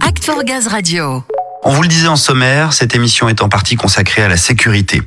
Act 0.00 0.24
for 0.24 0.42
Gaz 0.42 0.66
Radio. 0.66 1.22
On 1.62 1.70
vous 1.70 1.82
le 1.82 1.88
disait 1.88 2.08
en 2.08 2.16
sommaire, 2.16 2.72
cette 2.72 2.96
émission 2.96 3.28
est 3.28 3.42
en 3.42 3.48
partie 3.48 3.76
consacrée 3.76 4.22
à 4.22 4.28
la 4.28 4.36
sécurité. 4.36 5.02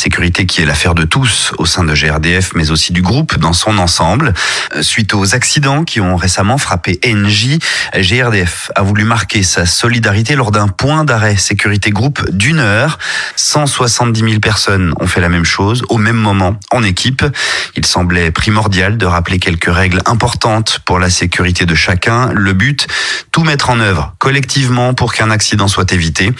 Sécurité 0.00 0.46
qui 0.46 0.62
est 0.62 0.64
l'affaire 0.64 0.94
de 0.94 1.04
tous 1.04 1.52
au 1.58 1.66
sein 1.66 1.84
de 1.84 1.92
GRDF, 1.92 2.52
mais 2.54 2.70
aussi 2.70 2.94
du 2.94 3.02
groupe 3.02 3.36
dans 3.36 3.52
son 3.52 3.76
ensemble. 3.76 4.32
Euh, 4.74 4.82
Suite 4.82 5.12
aux 5.12 5.34
accidents 5.34 5.84
qui 5.84 6.00
ont 6.00 6.16
récemment 6.16 6.56
frappé 6.56 6.98
NJ, 7.04 7.58
GRDF 7.94 8.70
a 8.74 8.80
voulu 8.80 9.04
marquer 9.04 9.42
sa 9.42 9.66
solidarité 9.66 10.36
lors 10.36 10.52
d'un 10.52 10.68
point 10.68 11.04
d'arrêt 11.04 11.36
sécurité 11.36 11.90
groupe 11.90 12.30
d'une 12.30 12.60
heure. 12.60 12.98
170 13.36 14.20
000 14.20 14.40
personnes 14.40 14.94
ont 14.98 15.06
fait 15.06 15.20
la 15.20 15.28
même 15.28 15.44
chose 15.44 15.82
au 15.90 15.98
même 15.98 16.16
moment 16.16 16.58
en 16.70 16.82
équipe. 16.82 17.22
Il 17.76 17.84
semblait 17.84 18.30
primordial 18.30 18.96
de 18.96 19.04
rappeler 19.04 19.38
quelques 19.38 19.70
règles 19.70 20.00
importantes 20.06 20.80
pour 20.86 20.98
la 20.98 21.10
sécurité 21.10 21.66
de 21.66 21.74
chacun. 21.74 22.32
Le 22.32 22.54
but, 22.54 22.86
tout 23.32 23.44
mettre 23.44 23.68
en 23.68 23.80
œuvre 23.80 24.14
collectivement 24.18 24.94
pour 24.94 25.12
qu'un 25.12 25.30
accident 25.30 25.68
soit 25.68 25.92
évité. 25.92 26.32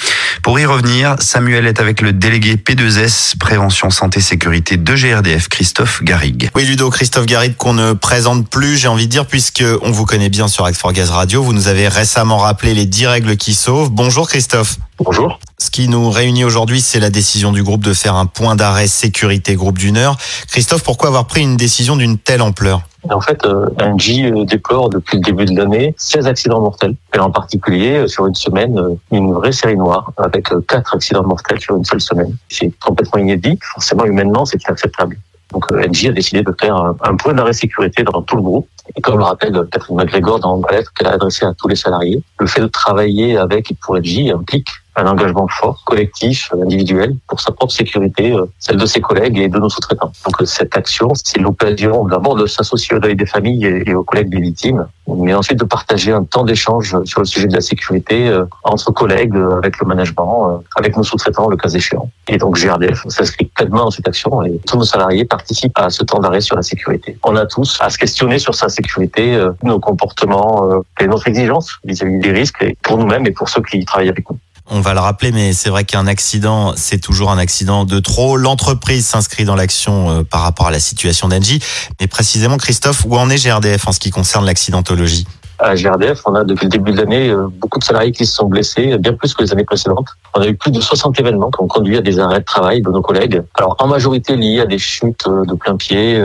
Pour 0.43 0.59
y 0.59 0.65
revenir, 0.65 1.17
Samuel 1.19 1.67
est 1.67 1.79
avec 1.79 2.01
le 2.01 2.15
délégué 2.15 2.55
P2S 2.57 3.37
Prévention 3.51 3.91
Santé 3.91 4.21
Sécurité 4.21 4.77
de 4.77 4.95
GRDF, 4.95 5.49
Christophe 5.49 6.05
Garrigue. 6.05 6.51
Oui, 6.55 6.65
Ludo, 6.65 6.89
Christophe 6.89 7.27
Garrigue, 7.27 7.57
qu'on 7.57 7.73
ne 7.73 7.95
présente 7.95 8.49
plus, 8.49 8.77
j'ai 8.77 8.87
envie 8.87 9.07
de 9.07 9.11
dire, 9.11 9.27
puisque 9.27 9.65
on 9.83 9.91
vous 9.91 10.07
connaît 10.07 10.29
bien 10.29 10.47
sur 10.47 10.65
Act 10.65 10.79
for 10.79 10.93
Gaz 10.93 11.11
Radio. 11.11 11.43
Vous 11.43 11.53
nous 11.53 11.67
avez 11.67 11.89
récemment 11.89 12.39
rappelé 12.39 12.75
les 12.75 12.87
10 12.87 13.09
règles 13.09 13.37
qui 13.37 13.55
sauvent. 13.55 13.91
Bonjour 13.91 14.29
Christophe. 14.29 14.77
Bonjour. 15.05 15.41
Ce 15.59 15.69
qui 15.69 15.89
nous 15.89 16.11
réunit 16.11 16.45
aujourd'hui, 16.45 16.81
c'est 16.81 17.01
la 17.01 17.11
décision 17.11 17.51
du 17.51 17.65
groupe 17.65 17.83
de 17.83 17.93
faire 17.93 18.15
un 18.15 18.27
point 18.27 18.55
d'arrêt 18.55 18.87
sécurité 18.87 19.57
groupe 19.57 19.79
d'une 19.79 19.97
heure. 19.97 20.17
Christophe, 20.47 20.85
pourquoi 20.85 21.09
avoir 21.09 21.27
pris 21.27 21.41
une 21.41 21.57
décision 21.57 21.97
d'une 21.97 22.19
telle 22.19 22.43
ampleur? 22.43 22.83
En 23.11 23.21
fait, 23.21 23.45
euh, 23.45 23.69
Angie 23.81 24.27
euh, 24.27 24.45
déplore 24.45 24.89
depuis 24.89 25.17
le 25.17 25.23
début 25.23 25.45
de 25.45 25.57
l'année 25.57 25.95
16 25.99 26.27
accidents 26.27 26.61
mortels. 26.61 26.95
Et 27.15 27.19
en 27.19 27.31
particulier, 27.31 27.99
euh, 27.99 28.07
sur 28.07 28.27
une 28.27 28.35
semaine, 28.35 28.79
euh, 28.79 28.95
une 29.11 29.33
vraie 29.33 29.53
série 29.53 29.77
noire, 29.77 30.13
avec 30.17 30.53
euh, 30.53 30.65
4 30.69 30.95
accidents 30.95 31.25
mortels 31.25 31.61
sur 31.61 31.77
une 31.77 31.85
seule 31.85 32.01
semaine. 32.01 32.35
C'est 32.49 32.71
complètement 32.79 33.21
inédit. 33.21 33.59
Forcément, 33.75 34.05
humainement, 34.05 34.45
c'est 34.45 34.63
inacceptable. 34.63 35.17
Donc, 35.53 35.71
euh, 35.73 35.83
Angie 35.89 36.09
a 36.09 36.13
décidé 36.13 36.43
de 36.43 36.55
faire 36.61 36.77
un, 36.77 37.17
point 37.17 37.35
d'arrêt 37.35 37.53
sécurité 37.53 38.05
dans 38.05 38.23
tout 38.23 38.37
le 38.37 38.43
groupe. 38.43 38.69
Et 38.97 39.01
comme 39.01 39.19
le 39.19 39.25
rappelle 39.25 39.61
Catherine 39.73 39.97
McGregor 39.97 40.39
dans 40.39 40.61
la 40.69 40.79
lettre 40.79 40.93
qu'elle 40.93 41.09
a 41.09 41.13
adressée 41.13 41.45
à 41.45 41.53
tous 41.55 41.69
les 41.69 41.77
salariés, 41.77 42.23
le 42.39 42.47
fait 42.47 42.61
de 42.61 42.69
travailler 42.69 43.37
avec 43.37 43.71
et 43.71 43.77
pour 43.81 43.97
Angie 43.97 44.31
implique 44.31 44.69
un 45.01 45.07
engagement 45.07 45.49
fort, 45.49 45.83
collectif, 45.85 46.53
individuel, 46.63 47.17
pour 47.27 47.41
sa 47.41 47.53
propre 47.53 47.73
sécurité, 47.73 48.33
euh, 48.33 48.47
celle 48.59 48.77
de 48.77 48.87
ses 48.87 49.01
collègues 49.01 49.39
et 49.39 49.49
de 49.49 49.59
nos 49.59 49.69
sous-traitants. 49.69 50.13
Donc 50.25 50.41
euh, 50.41 50.45
cette 50.45 50.77
action, 50.77 51.11
c'est 51.15 51.41
l'occasion 51.41 52.05
d'abord 52.05 52.37
de 52.37 52.47
s'associer 52.47 52.97
au 52.97 52.99
deuil 52.99 53.17
des 53.17 53.27
familles 53.27 53.65
et, 53.87 53.95
aux 53.95 54.05
collègues 54.05 54.31
des 54.31 54.41
victimes, 54.41 54.87
mais 55.09 55.35
ensuite 55.35 55.59
de 55.59 55.65
partager 55.65 56.13
un 56.13 56.25
temps 56.25 56.45
d'échange 56.45 56.97
sur 57.05 57.21
le 57.21 57.27
sujet 57.27 57.47
de 57.47 57.55
la 57.55 57.61
sécurité 57.61 58.29
euh, 58.29 58.45
entre 58.65 58.93
collègues, 58.93 59.35
euh, 59.35 59.59
avec 59.59 59.79
le 59.81 59.87
management, 59.87 60.51
euh, 60.51 60.59
avec 60.77 60.97
nos 60.97 61.03
sous-traitants, 61.03 61.49
le 61.49 61.57
cas 61.57 61.69
échéant. 61.69 62.11
Et 62.29 62.39
donc 62.39 62.57
GRDF 62.57 63.07
s'inscrit 63.09 63.47
pleinement 63.47 63.85
dans 63.85 63.91
cette 63.91 64.07
action 64.07 64.43
et 64.45 64.61
tous 64.67 64.77
nos 64.77 64.85
salariés 64.85 65.25
participent 65.25 65.77
à 65.77 65.91
ce 65.91 66.05
temps 66.05 66.21
d'arrêt 66.21 66.41
sur 66.41 66.57
la 66.57 66.63
sécurité. 66.63 67.19
On 67.25 67.35
a 67.37 67.47
tous 67.47 67.79
à 67.81 67.91
se 67.91 67.99
questionner 67.99 68.39
sur 68.39 68.55
sa 68.55 68.69
sécurité, 68.69 69.35
euh, 69.35 69.51
nos 69.63 69.81
comportements 69.81 70.71
euh, 70.71 70.81
et 71.01 71.07
notre 71.07 71.27
exigence 71.29 71.79
vis-à-vis 71.85 72.19
des 72.19 72.31
risques 72.31 72.65
pour 72.83 72.99
nous-mêmes 72.99 73.27
et 73.27 73.33
pour 73.33 73.49
ceux 73.49 73.63
qui 73.63 73.85
travaillent 73.85 74.11
avec 74.11 74.31
nous. 74.31 74.39
On 74.73 74.81
va 74.81 74.95
le 74.95 75.01
rappeler, 75.01 75.33
mais 75.33 75.53
c'est 75.53 75.69
vrai 75.69 75.83
qu'un 75.83 76.07
accident, 76.07 76.75
c'est 76.77 77.01
toujours 77.01 77.33
un 77.33 77.39
accident 77.39 77.85
de 77.85 77.99
trop. 77.99 78.37
L'entreprise 78.37 79.05
s'inscrit 79.05 79.45
dans 79.45 79.57
l'action 79.57 80.11
euh, 80.11 80.23
par 80.23 80.43
rapport 80.43 80.69
à 80.69 80.71
la 80.71 80.79
situation 80.79 81.27
d'Engie. 81.27 81.59
Mais 82.01 82.07
précisément, 82.07 82.57
Christophe, 82.57 83.05
où 83.05 83.17
en 83.17 83.29
est 83.31 83.45
GRDF 83.45 83.89
en 83.89 83.93
ce 83.93 83.99
qui 83.99 84.11
concerne 84.11 84.47
l'accidentologie? 84.47 85.27
À 85.59 85.75
GRDF, 85.75 86.23
on 86.25 86.37
a 86.37 86.45
depuis 86.45 86.67
le 86.67 86.71
début 86.71 86.93
de 86.93 86.99
l'année 86.99 87.31
euh, 87.31 87.49
beaucoup 87.51 87.81
de 87.81 87.85
salariés 87.85 88.13
qui 88.13 88.25
se 88.25 88.33
sont 88.33 88.47
blessés, 88.47 88.97
bien 88.99 89.13
plus 89.13 89.35
que 89.35 89.43
les 89.43 89.53
années 89.53 89.65
précédentes. 89.65 90.07
On 90.35 90.41
a 90.41 90.47
eu 90.47 90.55
plus 90.55 90.71
de 90.71 90.81
60 90.81 91.19
événements 91.19 91.51
qui 91.51 91.61
ont 91.61 91.67
conduit 91.67 91.97
à 91.97 92.01
des 92.01 92.21
arrêts 92.21 92.39
de 92.39 92.45
travail 92.45 92.81
de 92.81 92.91
nos 92.91 93.03
collègues. 93.03 93.43
Alors 93.55 93.75
en 93.81 93.89
majorité 93.89 94.37
liés 94.37 94.61
à 94.61 94.67
des 94.67 94.79
chutes 94.79 95.27
euh, 95.27 95.45
de 95.47 95.55
plein 95.55 95.77
pied, 95.77 96.23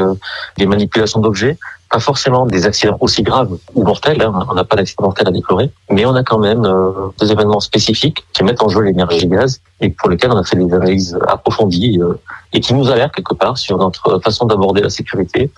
des 0.57 0.67
manipulations 0.67 1.19
d'objets, 1.19 1.57
pas 1.95 2.01
forcément 2.01 2.45
des 2.45 2.65
accidents 2.65 2.97
aussi 2.99 3.23
graves 3.23 3.57
ou 3.73 3.85
mortels. 3.85 4.21
hein. 4.21 4.33
On 4.49 4.53
n'a 4.53 4.65
pas 4.65 4.75
d'accident 4.75 5.03
mortel 5.03 5.29
à 5.29 5.31
déplorer, 5.31 5.71
mais 5.89 6.05
on 6.05 6.13
a 6.13 6.23
quand 6.23 6.39
même 6.39 6.65
euh, 6.65 6.91
des 7.21 7.31
événements 7.31 7.61
spécifiques 7.61 8.25
qui 8.33 8.43
mettent 8.43 8.61
en 8.61 8.67
jeu 8.67 8.81
l'énergie 8.81 9.27
gaz 9.27 9.61
et 9.79 9.91
pour 9.91 10.09
lesquels 10.09 10.33
on 10.33 10.37
a 10.37 10.43
fait 10.43 10.57
des 10.57 10.73
analyses 10.73 11.17
approfondies 11.25 12.01
euh, 12.01 12.19
et 12.51 12.59
qui 12.59 12.73
nous 12.73 12.89
alertent 12.91 13.15
quelque 13.15 13.33
part 13.33 13.57
sur 13.57 13.77
notre 13.77 14.19
façon 14.19 14.45
d'aborder 14.45 14.81
la 14.81 14.89
sécurité, 14.89 15.49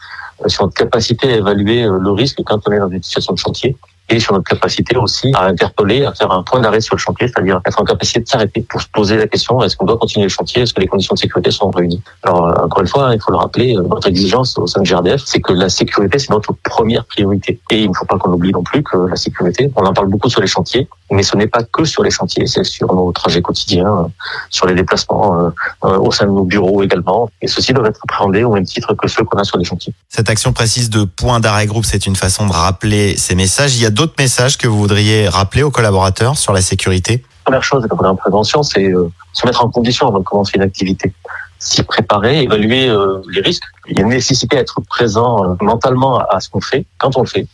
euh, 0.46 0.48
sur 0.48 0.66
notre 0.66 0.76
capacité 0.76 1.34
à 1.34 1.38
évaluer 1.38 1.88
le 1.88 2.12
risque 2.12 2.40
quand 2.46 2.60
on 2.68 2.72
est 2.72 2.80
dans 2.86 2.90
une 2.90 3.02
situation 3.02 3.34
de 3.34 3.40
chantier 3.40 3.76
et 4.10 4.20
sur 4.20 4.34
notre 4.34 4.46
capacité 4.46 4.96
aussi 4.98 5.32
à 5.36 5.46
interpeller, 5.46 6.06
à 6.06 6.14
faire 6.14 6.32
un 6.32 6.44
point 6.44 6.60
d'arrêt 6.60 6.82
sur 6.82 6.96
le 6.96 7.00
chantier, 7.00 7.28
c'est-à-dire 7.28 7.62
être 7.66 7.82
en 7.82 7.84
capacité 7.84 8.20
de 8.20 8.28
s'arrêter 8.28 8.62
pour 8.62 8.82
se 8.82 8.88
poser 8.88 9.18
la 9.18 9.28
question 9.28 9.62
est-ce 9.62 9.76
qu'on 9.76 9.86
doit 9.86 9.98
continuer 9.98 10.26
le 10.26 10.30
chantier, 10.30 10.62
est-ce 10.64 10.74
que 10.74 10.82
les 10.82 10.88
conditions 10.88 11.14
de 11.14 11.20
sécurité 11.20 11.52
sont 11.52 11.70
réunies? 11.70 12.02
Alors 12.24 12.48
euh, 12.48 12.66
encore 12.66 12.82
une 12.82 12.88
fois, 12.88 13.14
il 13.14 13.22
faut 13.22 13.32
le 13.32 13.38
rappeler, 13.38 13.76
euh, 13.76 13.82
notre 13.82 14.08
exigence 14.08 14.58
au 14.58 14.68
sein 14.68 14.82
de 14.82 14.88
GRDF, 14.88 15.22
c'est 15.26 15.42
que 15.42 15.54
la 15.54 15.70
sécurité 15.70 16.20
c'est 16.20 16.32
notre 16.32 16.54
première 16.64 17.06
priorité. 17.06 17.60
Et 17.72 17.84
il 17.84 17.90
ne 17.90 17.96
faut 17.96 18.06
pas 18.06 18.18
qu'on 18.18 18.32
oublie 18.32 18.52
non 18.52 18.64
plus 18.64 18.84
que 18.84 18.98
la 18.98 19.16
sécurité, 19.16 19.72
on 19.76 19.86
en 19.86 19.94
parle 19.94 20.08
beaucoup 20.08 20.30
sur 20.30 20.42
les 20.42 20.48
chantiers, 20.48 20.88
mais 21.12 21.24
ce 21.24 21.36
n'est 21.38 21.48
pas 21.48 21.64
que 21.64 21.86
sur 21.86 22.04
les 22.04 22.12
chantiers, 22.12 22.48
c'est 22.48 22.64
sur 22.64 22.94
nos 22.94 23.12
trajets 23.12 23.42
quotidiens, 23.42 23.88
euh, 23.88 24.08
sur 24.50 24.66
les 24.66 24.76
déplacements 24.76 25.40
euh, 25.40 25.50
euh, 25.86 25.98
au 26.00 26.12
sein 26.12 26.26
de 26.26 26.32
nos 26.32 26.44
bureaux 26.44 26.84
également. 26.84 27.30
Et 27.42 27.48
ceci 27.48 27.74
doit 27.74 27.88
être 27.88 28.00
appréhendé 28.04 28.44
au 28.44 28.54
même 28.54 28.66
titre 28.66 28.94
que 28.94 29.08
ceux 29.08 29.24
qu'on 29.24 29.38
a 29.38 29.44
sur 29.44 29.58
les 29.58 29.66
chantiers. 29.66 29.94
Cette 30.10 30.30
action 30.30 30.54
précise 30.54 30.90
de 30.90 31.06
point 31.06 31.40
d'arrêt 31.40 31.66
groupe, 31.66 31.86
c'est 31.86 32.06
une 32.06 32.16
façon 32.16 32.48
de 32.48 32.54
rappeler 32.54 33.16
ces 33.18 33.36
messages. 33.36 33.76
Il 33.76 33.82
y 33.82 33.86
a 33.86 33.90
d'autres 33.90 34.16
messages 34.20 34.58
que 34.58 34.68
vous 34.68 34.78
voudriez 34.78 35.30
rappeler 35.30 35.64
aux 35.64 35.72
collaborateurs 35.72 36.38
sur 36.38 36.54
la 36.54 36.62
sécurité? 36.62 37.24
Première 37.44 37.64
chose 37.64 37.86
quand 37.90 37.98
on 38.02 38.04
est 38.04 38.08
en 38.08 38.16
prévention, 38.16 38.62
c'est 38.62 38.92
euh, 38.92 39.10
se 39.32 39.46
mettre 39.46 39.64
en 39.64 39.70
condition 39.70 40.08
avant 40.08 40.20
de 40.20 40.24
commencer 40.26 40.52
une 40.56 40.64
activité. 40.64 41.14
S'y 41.60 41.84
préparer, 41.84 42.44
évaluer 42.44 42.88
euh, 42.88 43.22
les 43.32 43.42
risques. 43.42 43.64
Il 43.90 43.98
y 43.98 44.00
a 44.00 44.04
une 44.04 44.10
nécessité 44.10 44.58
à 44.58 44.60
être 44.62 44.80
présent 44.82 45.44
euh, 45.44 45.56
mentalement 45.62 46.20
à, 46.20 46.40
ce 46.40 46.50
qu'on 46.50 46.62
fait 46.62 46.86
quand 46.98 47.18
on 47.18 47.22
le 47.22 47.28
fait. 47.28 47.48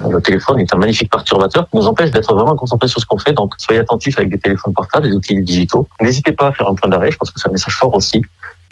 Euh, 0.00 0.10
Le 0.10 0.20
téléphone 0.20 0.60
est 0.60 0.72
un 0.72 0.78
magnifique 0.78 1.10
perturbateur 1.10 1.68
qui 1.68 1.76
nous 1.76 1.86
empêche 1.86 2.10
d'être 2.10 2.34
vraiment 2.34 2.56
concentré 2.56 2.88
sur 2.88 3.00
ce 3.00 3.06
qu'on 3.06 3.18
fait. 3.18 3.32
Donc 3.32 3.54
soyez 3.58 3.80
attentifs 3.80 4.18
avec 4.18 4.30
des 4.30 4.38
téléphones 4.38 4.72
portables, 4.72 5.08
des 5.08 5.14
outils 5.14 5.40
digitaux. 5.42 5.88
N'hésitez 6.00 6.32
pas 6.32 6.48
à 6.48 6.52
faire 6.52 6.68
un 6.68 6.74
point 6.74 6.88
d'arrêt. 6.88 7.10
Je 7.10 7.18
pense 7.18 7.30
que 7.30 7.40
c'est 7.40 7.48
un 7.48 7.52
message 7.52 7.76
fort 7.76 7.94
aussi. 7.94 8.22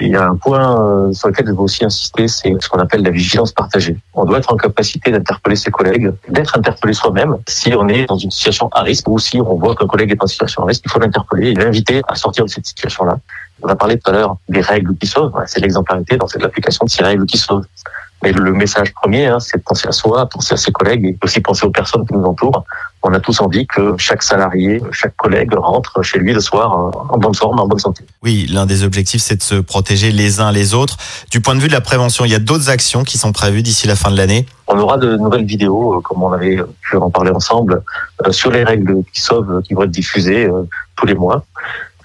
Il 0.01 0.09
y 0.09 0.17
a 0.17 0.25
un 0.25 0.37
point 0.37 0.81
euh, 0.81 1.13
sur 1.13 1.29
lequel 1.29 1.47
je 1.47 1.53
veux 1.53 1.61
aussi 1.61 1.85
insister, 1.85 2.29
c'est 2.29 2.55
ce 2.61 2.69
qu'on 2.69 2.79
appelle 2.79 3.03
la 3.03 3.11
vigilance 3.11 3.51
partagée. 3.51 3.97
On 4.15 4.25
doit 4.25 4.39
être 4.39 4.53
en 4.53 4.57
capacité 4.57 5.11
d'interpeller 5.11 5.57
ses 5.57 5.73
collègues, 5.73 6.13
d'être 6.29 6.57
interpellé 6.57 6.93
soi-même 6.93 7.37
si 7.49 7.75
on 7.75 7.89
est 7.89 8.07
dans 8.07 8.17
une 8.17 8.31
situation 8.31 8.69
à 8.73 8.83
risque 8.83 9.09
ou 9.09 9.19
si 9.19 9.41
on 9.41 9.57
voit 9.57 9.75
qu'un 9.75 9.89
collègue 9.89 10.13
est 10.13 10.23
en 10.23 10.29
situation 10.29 10.63
à 10.63 10.67
risque. 10.67 10.83
Il 10.85 10.91
faut 10.91 11.01
l'interpeller 11.01 11.49
et 11.49 11.55
l'inviter 11.55 12.03
à 12.07 12.15
sortir 12.15 12.45
de 12.45 12.51
cette 12.51 12.67
situation-là. 12.67 13.19
On 13.63 13.69
a 13.69 13.77
parlé 13.77 13.99
tout 13.99 14.11
à 14.11 14.15
l'heure 14.15 14.37
des 14.49 14.61
règles 14.61 14.97
qui 14.97 15.07
sauvent. 15.07 15.31
Voilà, 15.33 15.47
C'est 15.47 15.61
l'exemplarité 15.61 16.17
dans 16.17 16.29
cette 16.29 16.45
application 16.45 16.85
de 16.85 16.91
ces 16.91 17.03
règles 17.03 17.27
qui 17.27 17.39
sauvent. 17.39 17.67
Mais 18.23 18.33
le 18.33 18.53
message 18.53 18.93
premier, 18.95 19.27
hein, 19.27 19.39
c'est 19.39 19.59
de 19.59 19.63
penser 19.63 19.87
à 19.87 19.93
soi, 19.93 20.27
penser 20.27 20.55
à 20.55 20.57
ses 20.57 20.73
collègues 20.73 21.05
et 21.05 21.19
aussi 21.23 21.41
penser 21.41 21.65
aux 21.65 21.71
personnes 21.71 22.05
qui 22.05 22.15
nous 22.15 22.25
entourent. 22.25 22.65
On 23.05 23.13
a 23.13 23.21
tous 23.21 23.41
envie 23.41 23.65
que 23.65 23.95
chaque 23.97 24.25
salarié, 24.25 24.83
chaque 24.91 25.15
collègue 25.17 25.55
rentre 25.55 26.03
chez 26.03 26.19
lui 26.19 26.33
le 26.33 26.41
soir 26.41 26.73
euh, 26.73 27.15
en 27.15 27.19
bonne 27.19 27.35
forme, 27.35 27.61
en 27.61 27.69
bonne 27.69 27.79
santé. 27.79 28.05
Oui, 28.25 28.49
l'un 28.51 28.67
des 28.67 28.83
objectifs, 28.83 29.23
c'est 29.23 29.37
de 29.37 29.43
se 29.43 29.55
protéger 29.55 30.11
les 30.11 30.41
uns 30.41 30.51
les 30.51 30.75
autres. 30.75 30.97
Du 31.31 31.41
point 31.41 31.55
de 31.55 31.61
vue 31.61 31.69
de 31.69 31.73
la 31.73 31.81
prévention, 31.81 32.25
il 32.25 32.33
y 32.33 32.35
a 32.35 32.41
d'autres 32.41 32.71
actions 32.71 33.05
qui 33.05 33.19
sont 33.19 33.31
prévues 33.31 33.63
d'ici 33.63 33.87
la 33.87 33.95
fin 33.95 34.11
de 34.11 34.17
l'année. 34.17 34.47
On 34.67 34.77
aura 34.81 34.99
de 34.99 35.17
nouvelles 35.17 35.45
vidéos, 35.45 35.99
euh, 35.99 36.01
comme 36.01 36.25
on 36.25 36.33
avait 36.33 36.59
pu 36.81 36.97
en 36.97 37.11
parler 37.11 37.31
ensemble, 37.31 37.85
euh, 38.27 38.33
sur 38.33 38.51
les 38.51 38.65
règles 38.65 39.05
qui 39.15 39.21
sauvent, 39.21 39.63
qui 39.63 39.75
vont 39.75 39.85
être 39.85 39.93
diffusées 39.93 40.51
tous 40.97 41.07
les 41.07 41.15
mois. 41.15 41.45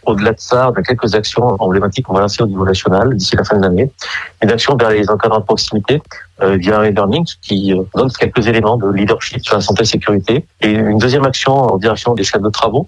Au-delà 0.05 0.33
de 0.33 0.39
ça, 0.39 0.69
on 0.69 0.79
a 0.79 0.83
quelques 0.83 1.15
actions 1.15 1.55
emblématiques 1.59 2.05
qu'on 2.05 2.13
va 2.13 2.21
lancer 2.21 2.43
au 2.43 2.47
niveau 2.47 2.65
national 2.65 3.15
d'ici 3.15 3.35
la 3.35 3.43
fin 3.43 3.57
de 3.57 3.61
l'année. 3.61 3.91
Une 4.41 4.51
action 4.51 4.75
vers 4.75 4.89
les 4.89 5.09
encadrants 5.09 5.39
de 5.39 5.45
proximité 5.45 6.01
euh, 6.41 6.57
via 6.57 6.79
un 6.79 6.89
e-learning 6.89 7.25
qui 7.41 7.73
euh, 7.73 7.83
donne 7.95 8.11
quelques 8.11 8.47
éléments 8.47 8.77
de 8.77 8.89
leadership 8.91 9.43
sur 9.43 9.55
la 9.55 9.61
santé 9.61 9.83
et 9.83 9.85
sécurité. 9.85 10.45
Et 10.61 10.71
une 10.71 10.97
deuxième 10.97 11.25
action 11.25 11.53
en 11.53 11.77
direction 11.77 12.13
des 12.13 12.23
chefs 12.23 12.41
de 12.41 12.50
travaux. 12.50 12.88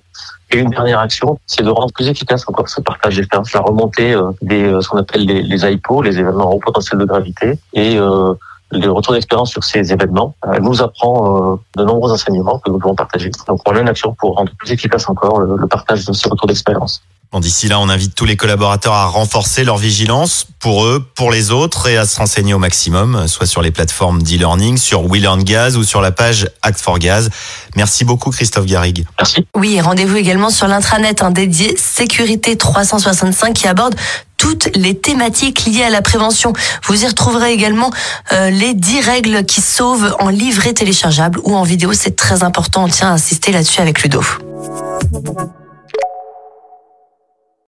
Et 0.51 0.59
une 0.59 0.69
dernière 0.69 0.99
action, 0.99 1.39
c'est 1.47 1.63
de 1.63 1.69
rendre 1.69 1.91
plus 1.93 2.07
efficace 2.07 2.47
encore 2.47 2.69
ce 2.69 2.79
partage 2.79 3.15
d'expérience, 3.15 3.53
la 3.53 3.61
remontée 3.61 4.13
euh, 4.13 4.31
des 4.41 4.63
euh, 4.63 4.79
ce 4.81 4.89
qu'on 4.89 4.97
appelle 4.97 5.25
les, 5.25 5.41
les 5.41 5.71
IPO, 5.71 6.01
les 6.01 6.19
événements 6.19 6.51
au 6.51 6.59
potentiel 6.59 6.99
de 6.99 7.05
gravité, 7.05 7.57
et 7.73 7.97
euh, 7.97 8.33
le 8.75 8.91
retour 8.91 9.13
d'expérience 9.13 9.51
sur 9.51 9.63
ces 9.63 9.91
événements 9.91 10.35
euh, 10.45 10.59
nous 10.59 10.81
apprend 10.81 11.53
euh, 11.53 11.55
de 11.77 11.83
nombreux 11.83 12.11
enseignements 12.11 12.59
que 12.59 12.69
nous 12.69 12.77
devons 12.77 12.95
partager. 12.95 13.31
Donc 13.47 13.61
on 13.65 13.75
a 13.75 13.79
une 13.79 13.89
action 13.89 14.15
pour 14.17 14.35
rendre 14.35 14.51
plus 14.57 14.71
efficace 14.71 15.09
encore 15.09 15.39
le, 15.39 15.55
le 15.57 15.67
partage 15.67 16.05
de 16.05 16.13
ces 16.13 16.29
retours 16.29 16.47
d'expérience. 16.47 17.01
Bon, 17.31 17.39
d'ici 17.39 17.67
là, 17.67 17.79
on 17.79 17.89
invite 17.89 18.15
tous 18.15 18.25
les 18.25 18.37
collaborateurs 18.37 18.93
à 18.93 19.07
renforcer 19.07 19.63
leur 19.63 19.77
vigilance 19.77 20.47
pour 20.59 20.85
eux, 20.85 21.05
pour 21.15 21.31
les 21.31 21.51
autres 21.51 21.89
et 21.89 21.97
à 21.97 22.05
se 22.05 22.17
renseigner 22.17 22.53
au 22.53 22.59
maximum, 22.59 23.27
soit 23.27 23.45
sur 23.45 23.61
les 23.61 23.71
plateformes 23.71 24.21
d'e-learning, 24.21 24.77
sur 24.77 25.01
WeLearnGaz 25.09 25.75
ou 25.75 25.83
sur 25.83 26.01
la 26.01 26.11
page 26.11 26.47
Act 26.61 26.79
for 26.79 26.97
Gaz. 26.97 27.29
Merci 27.75 28.05
beaucoup 28.05 28.29
Christophe 28.29 28.65
Garrigue. 28.65 29.05
Merci. 29.19 29.45
Oui, 29.55 29.75
et 29.75 29.81
rendez-vous 29.81 30.15
également 30.15 30.49
sur 30.49 30.67
l'intranet 30.67 31.23
hein, 31.23 31.31
dédié 31.31 31.75
Sécurité 31.77 32.57
365 32.57 33.53
qui 33.53 33.67
aborde 33.67 33.95
toutes 34.37 34.69
les 34.75 34.97
thématiques 34.97 35.65
liées 35.65 35.83
à 35.83 35.89
la 35.89 36.01
prévention. 36.01 36.53
Vous 36.83 37.03
y 37.03 37.07
retrouverez 37.07 37.53
également 37.53 37.91
euh, 38.31 38.49
les 38.49 38.73
10 38.73 39.01
règles 39.01 39.45
qui 39.45 39.61
sauvent 39.61 40.15
en 40.19 40.29
livret 40.29 40.73
téléchargeable 40.73 41.39
ou 41.43 41.55
en 41.55 41.63
vidéo. 41.63 41.93
C'est 41.93 42.15
très 42.15 42.43
important. 42.43 42.85
On 42.85 42.87
tient 42.87 43.09
à 43.09 43.13
insister 43.13 43.51
là-dessus 43.51 43.81
avec 43.81 44.03
Ludo. 44.03 44.21